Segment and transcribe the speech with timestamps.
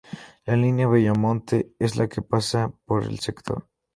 [0.47, 3.67] La línea Bello Monte es la que pasa por el sector.